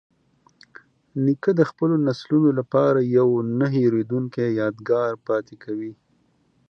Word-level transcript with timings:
نیکه 1.23 1.51
د 1.59 1.61
خپلو 1.69 1.95
نسلونو 2.07 2.49
لپاره 2.59 2.99
یوه 3.17 3.37
نه 3.59 3.67
هیریدونکې 3.77 4.45
یادګار 4.61 5.11
پاتې 5.27 5.55
کوي. 5.63 5.93